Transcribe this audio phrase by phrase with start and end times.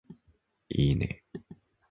[0.69, 1.23] いいね